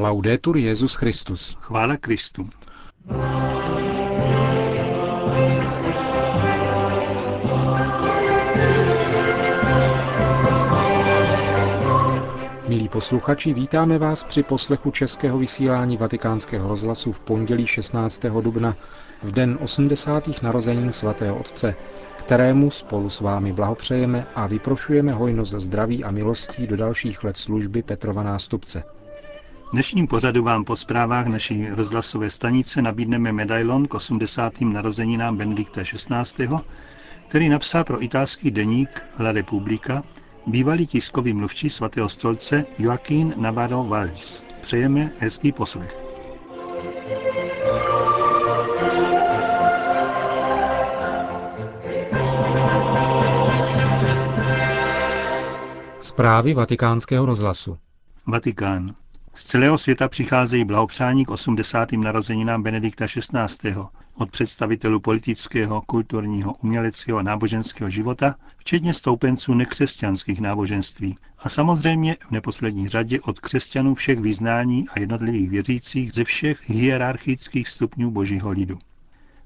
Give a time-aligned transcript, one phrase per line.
[0.00, 1.56] Laudetur Jezus Christus.
[1.60, 2.48] Chvála Kristu.
[12.68, 18.22] Milí posluchači, vítáme vás při poslechu českého vysílání vatikánského rozhlasu v pondělí 16.
[18.40, 18.76] dubna
[19.22, 20.42] v den 80.
[20.42, 21.74] narozenin svatého Otce,
[22.16, 27.82] kterému spolu s vámi blahopřejeme a vyprošujeme hojnost zdraví a milostí do dalších let služby
[27.82, 28.82] Petrova nástupce.
[29.68, 34.60] V dnešním pořadu vám po zprávách naší rozhlasové stanice nabídneme medailon k 80.
[34.60, 36.48] narozeninám Benedikta XVI.,
[37.28, 40.02] který napsal pro italský deník La Repubblica
[40.46, 44.44] bývalý tiskový mluvčí svatého stolce Joaquín Navarro Valls.
[44.60, 45.96] Přejeme hezký poslech.
[56.00, 57.78] Zprávy vatikánského rozhlasu
[58.26, 58.94] Vatikán.
[59.38, 61.92] Z celého světa přicházejí blahopřání k 80.
[61.92, 63.74] narozeninám Benedikta XVI.
[64.14, 72.30] od představitelů politického, kulturního, uměleckého a náboženského života, včetně stoupenců nekřesťanských náboženství a samozřejmě v
[72.30, 78.78] neposlední řadě od křesťanů všech vyznání a jednotlivých věřících ze všech hierarchických stupňů božího lidu.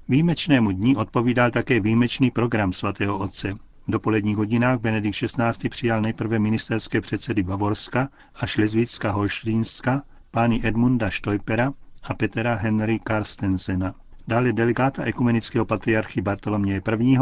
[0.09, 3.53] Výjimečnému dní odpovídal také výjimečný program svatého otce,
[3.87, 5.69] v dopoledních hodinách Benedikt XVI.
[5.69, 11.73] přijal nejprve ministerské předsedy Bavorska a Šlezvicka Holštínska, pány Edmunda Štojpera
[12.03, 13.95] a Petra Henry Karstensena.
[14.27, 17.17] Dále delegáta ekumenického patriarchy Bartoloměje I.,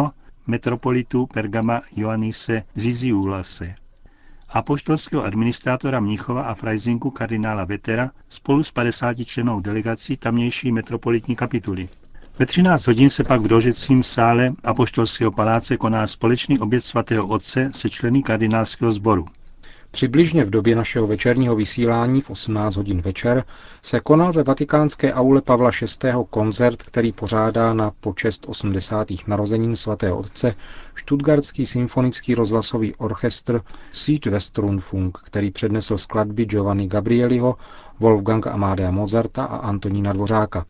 [0.47, 3.75] metropolitu Pergama Ioannise Ziziulase,
[4.49, 11.89] apoštolského administrátora Mnichova a Freisinku kardinála Vetera spolu s 50 členou delegací tamnější metropolitní kapituly.
[12.41, 17.69] Ve 13 hodin se pak v dožecím sále Apoštolského paláce koná společný oběd svatého otce
[17.73, 19.25] se členy kardinálského sboru.
[19.91, 23.43] Přibližně v době našeho večerního vysílání v 18 hodin večer
[23.81, 26.11] se konal ve vatikánské aule Pavla VI.
[26.29, 29.07] koncert, který pořádá na počest 80.
[29.27, 30.55] narozenin svatého otce
[30.95, 33.61] štutgardský symfonický rozhlasový orchestr
[33.91, 37.55] Südwestrundfunk, který přednesl skladby Giovanni Gabrieliho,
[37.99, 40.65] Wolfgang Amadea Mozarta a Antonína Dvořáka.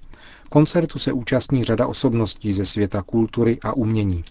[0.53, 4.23] Koncertu se účastní řada osobností ze světa kultury a umění.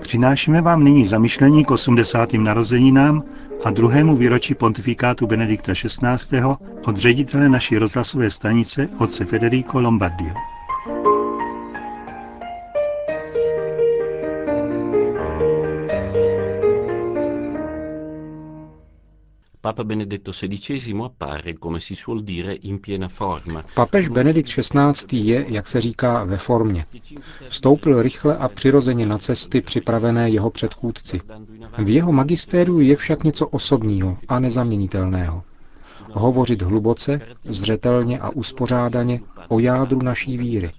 [0.00, 2.32] Přinášíme vám nyní zamyšlení k 80.
[2.32, 3.22] narozeninám
[3.64, 6.40] a druhému výročí pontifikátu Benedikta XVI.
[6.88, 10.55] od ředitele naší rozhlasové stanice otce Federico Lombardio.
[19.66, 23.62] Papa Benedetto XVI appare, come si suol dire, in piena forma.
[23.74, 25.18] Papež Benedikt XVI.
[25.18, 26.86] je, jak se říká, ve formě.
[27.48, 31.20] Vstoupil rychle a přirozeně na cesty připravené jeho předchůdci.
[31.78, 35.42] V jeho magistériu je však něco osobního a nezaměnitelného
[36.12, 40.70] hovořit hluboce, zřetelně a uspořádaně o jádru naší víry,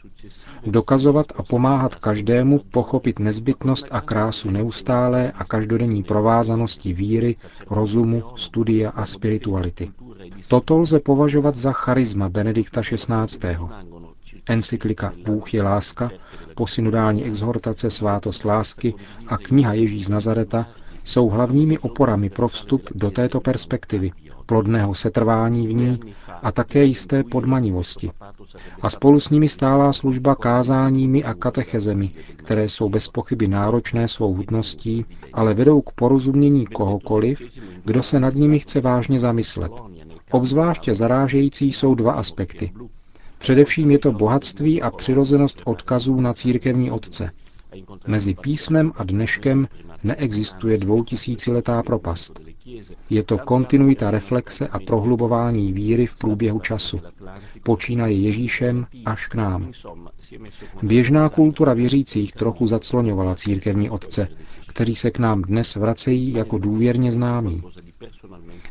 [0.66, 7.36] dokazovat a pomáhat každému pochopit nezbytnost a krásu neustálé a každodenní provázanosti víry,
[7.70, 9.92] rozumu, studia a spirituality.
[10.48, 13.58] Toto lze považovat za charisma Benedikta XVI.
[14.46, 16.12] Encyklika Bůh je láska,
[16.56, 18.94] posynodální exhortace Svátost lásky
[19.28, 20.68] a kniha Ježíš z Nazareta
[21.04, 24.12] jsou hlavními oporami pro vstup do této perspektivy,
[24.48, 26.00] plodného setrvání v ní
[26.44, 28.12] a také jisté podmanivosti.
[28.82, 34.34] A spolu s nimi stálá služba kázáními a katechezemi, které jsou bez pochyby náročné svou
[34.34, 39.72] hutností, ale vedou k porozumění kohokoliv, kdo se nad nimi chce vážně zamyslet.
[40.32, 42.72] Obzvláště zarážející jsou dva aspekty.
[43.38, 47.32] Především je to bohatství a přirozenost odkazů na církevní otce.
[48.08, 49.68] Mezi písmem a dneškem
[50.04, 52.40] neexistuje dvoutisíciletá propast.
[53.10, 57.02] Je to kontinuita reflexe a prohlubování víry v průběhu času.
[57.64, 59.72] Počínaje Ježíšem až k nám.
[60.84, 64.28] Běžná kultura věřících trochu zacloňovala církevní otce,
[64.68, 67.64] kteří se k nám dnes vracejí jako důvěrně známí.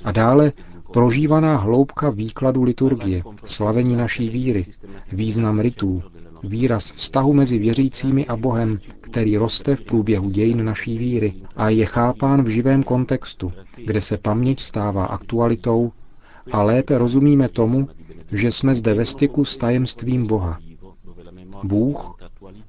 [0.04, 0.52] A dále
[0.96, 4.66] prožívaná hloubka výkladu liturgie, slavení naší víry,
[5.12, 6.02] význam rytů,
[6.44, 11.87] výraz vztahu mezi věřícími a Bohem, který roste v průběhu dějin naší víry a je
[11.87, 13.52] chápán v živém kontextu,
[13.84, 15.93] kde se paměť stává aktualitou
[16.52, 17.88] a lépe rozumíme tomu,
[18.32, 20.58] že jsme zde ve styku s tajemstvím Boha.
[21.64, 22.15] Bůh,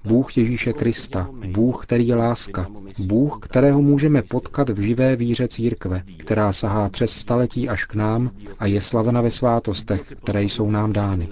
[0.03, 2.67] Bůh Ježíše Krista, Bůh, který je láska,
[2.99, 8.31] Bůh, kterého můžeme potkat v živé víře církve, která sahá přes staletí až k nám
[8.59, 11.29] a je slavena ve svátostech, které jsou nám dány.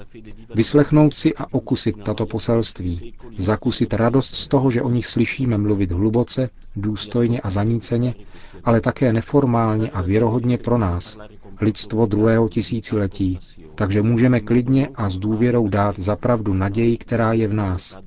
[0.55, 5.91] Vyslechnout si a okusit tato poselství, zakusit radost z toho, že o nich slyšíme mluvit
[5.91, 8.15] hluboce, důstojně a zaníceně,
[8.63, 11.19] ale také neformálně a věrohodně pro nás,
[11.61, 13.39] lidstvo druhého tisíciletí,
[13.75, 17.99] takže můžeme klidně a s důvěrou dát zapravdu naději, která je v nás.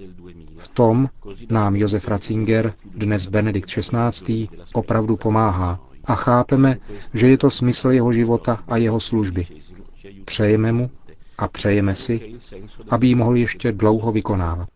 [0.58, 1.08] V tom
[1.50, 6.78] nám Josef Ratzinger, dnes Benedikt XVI., opravdu pomáhá a chápeme,
[7.14, 9.46] že je to smysl jeho života a jeho služby.
[10.25, 10.90] Přejeme mu
[11.38, 12.34] a přejeme si,
[12.88, 14.69] aby ji mohl ještě dlouho vykonávat.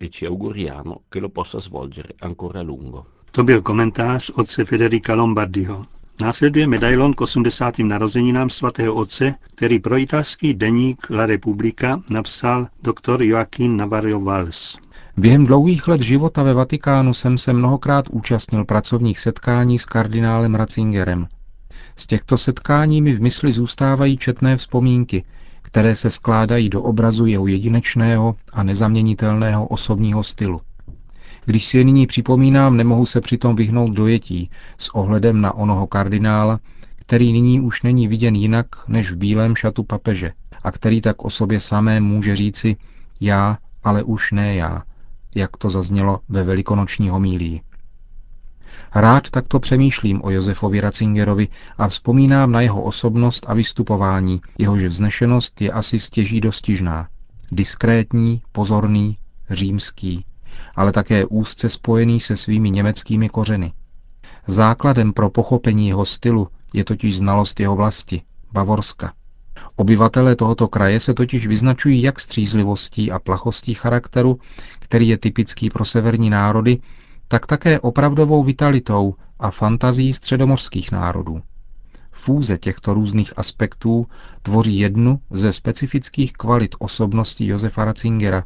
[0.00, 3.06] E ci auguriamo che lo possa svolgere ancora a lungo.
[3.32, 5.86] To byl komentář otce Federica Lombardiho.
[6.20, 7.78] Následuje medailon k 80.
[7.78, 14.78] narozeninám svatého otce, který pro italský deník La Repubblica napsal doktor Joaquín Navarro Valls.
[15.16, 21.26] Během dlouhých let života ve Vatikánu jsem se mnohokrát účastnil pracovních setkání s kardinálem Ratzingerem.
[21.96, 25.24] Z těchto setkání mi v mysli zůstávají četné vzpomínky,
[25.62, 30.60] které se skládají do obrazu jeho jedinečného a nezaměnitelného osobního stylu.
[31.46, 36.60] Když si je nyní připomínám, nemohu se přitom vyhnout dojetí s ohledem na onoho kardinála,
[36.96, 40.32] který nyní už není viděn jinak než v bílém šatu papeže
[40.62, 42.76] a který tak o sobě samé může říci
[43.20, 44.82] já, ale už ne já,
[45.36, 47.60] jak to zaznělo ve velikonoční homílii.
[48.94, 51.48] Rád takto přemýšlím o Josefovi Ratzingerovi
[51.78, 57.08] a vzpomínám na jeho osobnost a vystupování, jehož vznešenost je asi stěží dostižná.
[57.52, 59.18] Diskrétní, pozorný,
[59.50, 60.24] římský,
[60.76, 63.72] ale také úzce spojený se svými německými kořeny.
[64.46, 68.22] Základem pro pochopení jeho stylu je totiž znalost jeho vlasti,
[68.52, 69.12] Bavorska.
[69.76, 74.38] Obyvatelé tohoto kraje se totiž vyznačují jak střízlivostí a plachostí charakteru,
[74.78, 76.78] který je typický pro severní národy,
[77.28, 81.42] tak také opravdovou vitalitou a fantazí středomorských národů.
[82.10, 84.06] Fúze těchto různých aspektů
[84.42, 88.44] tvoří jednu ze specifických kvalit osobnosti Josefa Ratzingera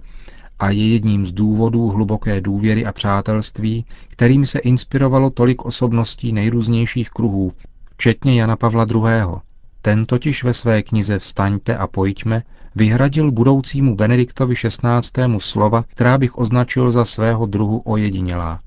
[0.60, 7.10] a je jedním z důvodů hluboké důvěry a přátelství, kterým se inspirovalo tolik osobností nejrůznějších
[7.10, 7.52] kruhů,
[7.94, 9.40] včetně Jana Pavla II.
[9.82, 12.42] Ten totiž ve své knize Vstaňte a pojďme
[12.74, 15.38] vyhradil budoucímu Benediktovi XVI.
[15.38, 18.60] slova, která bych označil za svého druhu ojedinělá.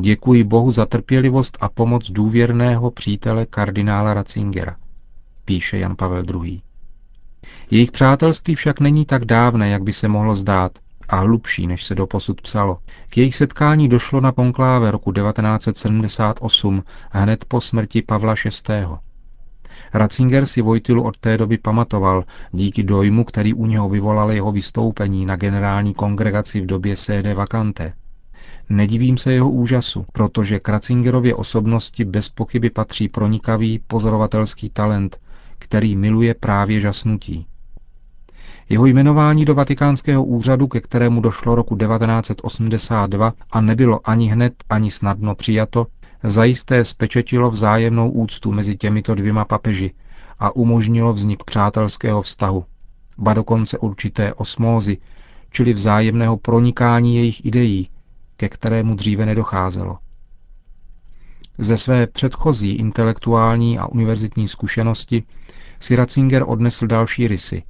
[0.00, 4.76] Děkuji Bohu za trpělivost a pomoc důvěrného přítele kardinála Ratzingera,
[5.44, 6.60] píše Jan Pavel II.
[7.70, 10.72] Jejich přátelství však není tak dávné, jak by se mohlo zdát,
[11.08, 12.78] a hlubší, než se doposud psalo.
[13.10, 18.86] K jejich setkání došlo na konkláve roku 1978, hned po smrti Pavla VI.
[19.94, 25.26] Ratzinger si Vojtilu od té doby pamatoval díky dojmu, který u něho vyvolal jeho vystoupení
[25.26, 27.92] na generální kongregaci v době CD Vakante.
[28.68, 35.20] Nedivím se jeho úžasu, protože k Ratzingerově osobnosti bez pochyby patří pronikavý pozorovatelský talent,
[35.58, 37.46] který miluje právě žasnutí.
[38.68, 44.90] Jeho jmenování do vatikánského úřadu, ke kterému došlo roku 1982 a nebylo ani hned, ani
[44.90, 45.86] snadno přijato,
[46.22, 49.90] zajisté spečetilo vzájemnou úctu mezi těmito dvěma papeži
[50.38, 52.64] a umožnilo vznik přátelského vztahu,
[53.18, 54.96] ba dokonce určité osmózy,
[55.50, 57.88] čili vzájemného pronikání jejich ideí,
[58.36, 59.98] ke kterému dříve nedocházelo.
[61.58, 65.22] Ze své předchozí intelektuální a univerzitní zkušenosti
[65.80, 67.62] si Ratzinger odnesl další rysy.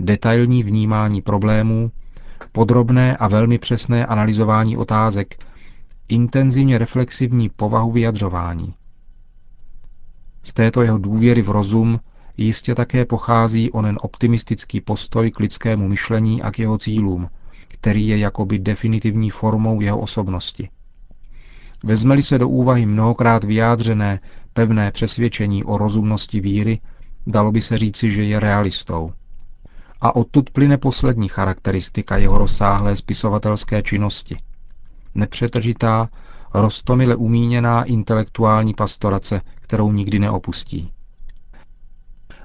[0.00, 1.90] Detailní vnímání problémů,
[2.52, 5.36] podrobné a velmi přesné analyzování otázek,
[6.08, 8.74] intenzivně reflexivní povahu vyjadřování.
[10.42, 12.00] Z této jeho důvěry v rozum
[12.36, 17.30] jistě také pochází onen optimistický postoj k lidskému myšlení a k jeho cílům,
[17.68, 20.68] který je jakoby definitivní formou jeho osobnosti.
[21.84, 24.20] Vezmeli se do úvahy mnohokrát vyjádřené
[24.52, 26.80] pevné přesvědčení o rozumnosti víry,
[27.26, 29.12] dalo by se říci, že je realistou.
[30.00, 34.38] A odtud plyne poslední charakteristika jeho rozsáhlé spisovatelské činnosti.
[35.14, 36.08] Nepřetržitá,
[36.54, 40.92] rostomile umíněná intelektuální pastorace, kterou nikdy neopustí.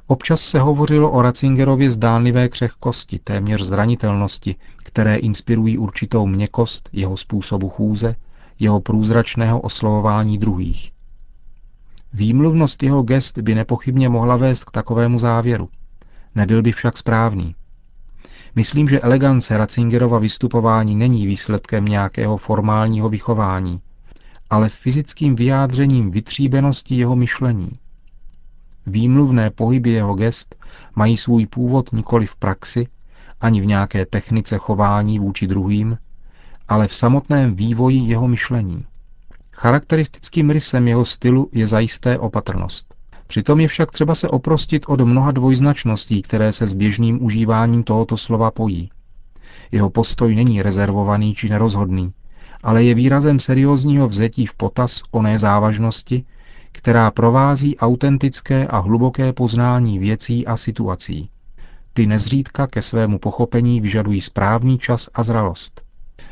[0.07, 7.69] Občas se hovořilo o Ratzingerově zdánlivé křehkosti, téměř zranitelnosti, které inspirují určitou měkost jeho způsobu
[7.69, 8.15] chůze,
[8.59, 10.91] jeho průzračného oslovování druhých.
[12.13, 15.69] Výmluvnost jeho gest by nepochybně mohla vést k takovému závěru.
[16.35, 17.55] Nebyl by však správný.
[18.55, 23.81] Myslím, že elegance Ratzingerova vystupování není výsledkem nějakého formálního vychování,
[24.49, 27.71] ale fyzickým vyjádřením vytříbenosti jeho myšlení.
[28.85, 30.55] Výmluvné pohyby jeho gest
[30.95, 32.87] mají svůj původ nikoli v praxi,
[33.41, 35.97] ani v nějaké technice chování vůči druhým,
[36.67, 38.85] ale v samotném vývoji jeho myšlení.
[39.51, 42.92] Charakteristickým rysem jeho stylu je zajisté opatrnost.
[43.33, 48.17] Přitom je však třeba se oprostit od mnoha dvojznačností, které se s běžným užíváním tohoto
[48.17, 48.89] slova pojí.
[49.71, 52.13] Jeho postoj není rezervovaný či nerozhodný,
[52.63, 56.25] ale je výrazem seriózního vzetí v potaz oné závažnosti,
[56.71, 61.29] která provází autentické a hluboké poznání věcí a situací.
[61.93, 65.81] Ty nezřídka ke svému pochopení vyžadují správný čas a zralost.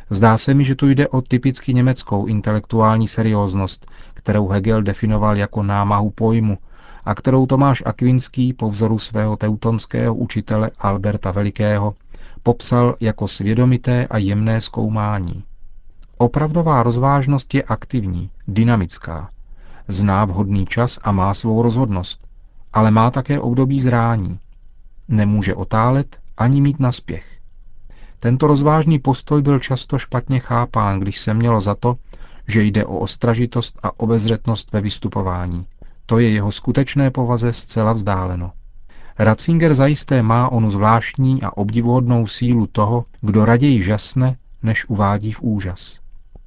[0.10, 5.63] Zdá se mi, že tu jde o typicky německou intelektuální serióznost, kterou Hegel definoval jako
[5.63, 6.58] námahu pojmu
[7.05, 11.93] a kterou Tomáš Akvinský po vzoru svého teutonského učitele Alberta Velikého
[12.43, 15.43] popsal jako svědomité a jemné zkoumání.
[16.17, 19.29] Opravdová rozvážnost je aktivní, dynamická.
[19.88, 22.27] Zná vhodný čas a má svou rozhodnost,
[22.74, 24.39] ale má také období zrání.
[25.08, 27.38] Nemůže otálet ani mít naspěch.
[28.20, 31.96] Tento rozvážný postoj byl často špatně chápán, když se mělo za to,
[32.48, 35.65] že jde o ostražitost a obezřetnost ve vystupování.
[36.12, 38.51] To je jeho skutečné povaze zcela vzdáleno.
[39.20, 45.41] Ratzinger zajisté má onu zvláštní a obdivuhodnou sílu toho, kdo raději žasne, než uvádí v
[45.41, 46.00] úžas.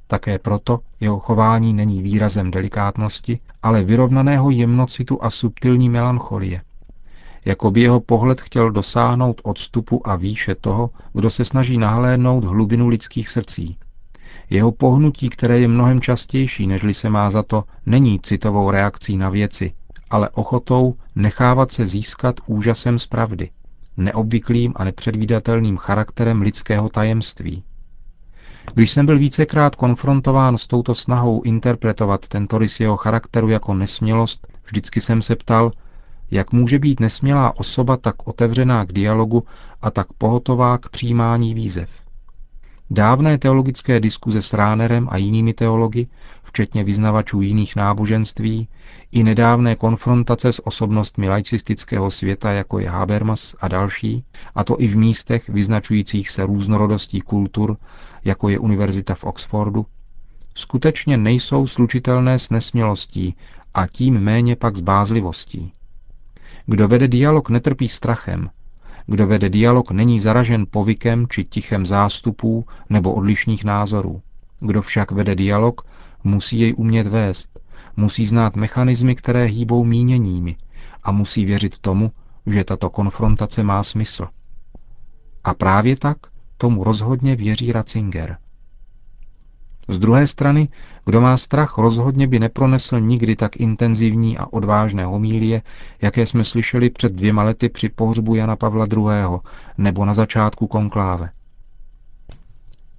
[0.06, 6.62] Také proto jeho chování není výrazem delikátnosti, ale vyrovnaného jemnocitu a subtilní melancholie.
[7.44, 12.88] Jako by jeho pohled chtěl dosáhnout odstupu a výše toho, kdo se snaží nahlédnout hlubinu
[12.88, 13.76] lidských srdcí.
[14.54, 19.30] Jeho pohnutí, které je mnohem častější, nežli se má za to, není citovou reakcí na
[19.30, 19.73] věci,
[20.11, 23.50] ale ochotou nechávat se získat úžasem z pravdy,
[23.96, 27.64] neobvyklým a nepředvídatelným charakterem lidského tajemství.
[28.75, 34.49] Když jsem byl vícekrát konfrontován s touto snahou interpretovat tento rys jeho charakteru jako nesmělost,
[34.66, 35.73] vždycky jsem se ptal,
[36.30, 39.44] jak může být nesmělá osoba tak otevřená k dialogu
[39.82, 42.03] a tak pohotová k přijímání výzev.
[42.90, 46.06] Dávné teologické diskuze s Ránerem a jinými teology,
[46.42, 48.68] včetně vyznavačů jiných náboženství,
[49.12, 54.24] i nedávné konfrontace s osobnostmi laicistického světa, jako je Habermas a další,
[54.54, 57.76] a to i v místech vyznačujících se různorodostí kultur,
[58.24, 59.86] jako je Univerzita v Oxfordu,
[60.54, 63.36] skutečně nejsou slučitelné s nesmělostí
[63.74, 65.72] a tím méně pak s bázlivostí.
[66.66, 68.50] Kdo vede dialog, netrpí strachem.
[69.06, 74.23] Kdo vede dialog, není zaražen povykem či tichem zástupů nebo odlišných názorů.
[74.61, 75.80] Kdo však vede dialog,
[76.25, 77.61] musí jej umět vést,
[77.96, 80.56] musí znát mechanismy, které hýbou míněními
[81.02, 82.12] a musí věřit tomu,
[82.46, 84.28] že tato konfrontace má smysl.
[85.44, 86.18] A právě tak
[86.58, 88.37] tomu rozhodně věří Ratzinger.
[89.88, 90.68] Z druhé strany,
[91.04, 95.62] kdo má strach, rozhodně by nepronesl nikdy tak intenzivní a odvážné homílie,
[96.02, 99.38] jaké jsme slyšeli před dvěma lety při pohřbu Jana Pavla II.
[99.78, 101.30] nebo na začátku konkláve.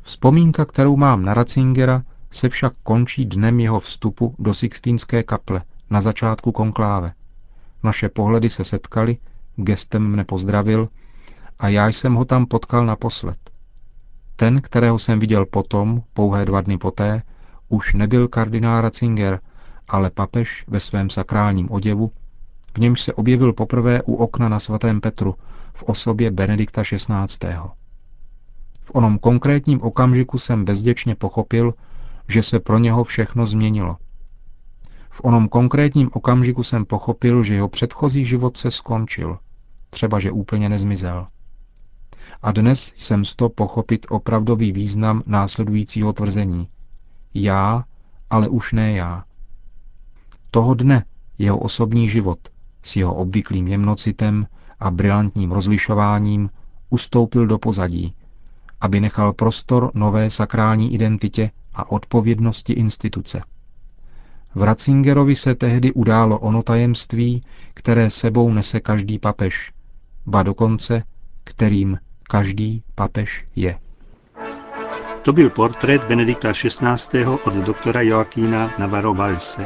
[0.01, 6.01] Vzpomínka, kterou mám na Ratzingera, se však končí dnem jeho vstupu do Sixtínské kaple na
[6.01, 7.13] začátku konkláve.
[7.83, 9.17] Naše pohledy se setkaly,
[9.55, 10.89] gestem mne pozdravil
[11.59, 13.37] a já jsem ho tam potkal naposled.
[14.35, 17.21] Ten, kterého jsem viděl potom, pouhé dva dny poté,
[17.69, 19.39] už nebyl kardinál Ratzinger,
[19.87, 22.11] ale papež ve svém sakrálním oděvu,
[22.75, 25.35] v němž se objevil poprvé u okna na svatém Petru
[25.73, 27.55] v osobě Benedikta XVI.
[28.81, 31.73] V onom konkrétním okamžiku jsem bezděčně pochopil,
[32.27, 33.97] že se pro něho všechno změnilo.
[35.09, 39.37] V onom konkrétním okamžiku jsem pochopil, že jeho předchozí život se skončil,
[39.89, 41.27] třeba že úplně nezmizel.
[42.41, 46.67] A dnes jsem z to pochopit opravdový význam následujícího tvrzení.
[47.33, 47.83] Já,
[48.29, 49.23] ale už ne já.
[50.51, 51.05] Toho dne
[51.37, 52.39] jeho osobní život
[52.83, 54.47] s jeho obvyklým jemnocitem
[54.79, 56.49] a brilantním rozlišováním
[56.89, 58.15] ustoupil do pozadí,
[58.81, 63.41] aby nechal prostor nové sakrální identitě a odpovědnosti instituce.
[64.55, 69.71] V Ratzingerovi se tehdy událo ono tajemství, které sebou nese každý papež,
[70.25, 71.03] ba dokonce,
[71.43, 73.79] kterým každý papež je.
[75.21, 77.25] To byl portrét Benedikta XVI.
[77.25, 79.65] od doktora Joakína Navarro Balse.